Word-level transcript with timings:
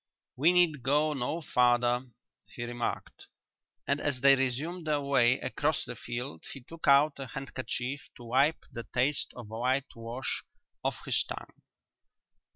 "We 0.35 0.51
need 0.51 0.81
go 0.81 1.13
no 1.13 1.41
farther," 1.41 2.07
he 2.47 2.63
remarked, 2.65 3.27
and 3.87 4.01
as 4.01 4.21
they 4.21 4.33
resumed 4.35 4.87
their 4.87 4.99
way 4.99 5.39
across 5.41 5.85
the 5.85 5.93
field 5.95 6.43
he 6.53 6.61
took 6.61 6.87
out 6.87 7.19
a 7.19 7.27
handkerchief 7.27 8.09
to 8.15 8.23
wipe 8.23 8.63
the 8.71 8.87
taste 8.95 9.31
of 9.35 9.49
whitewash 9.49 10.41
off 10.83 11.05
his 11.05 11.23
tongue. 11.25 11.53